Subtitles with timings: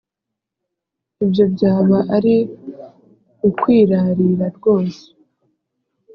[1.23, 2.35] ibyo byaba ari
[3.47, 5.03] ukwirarira rwose!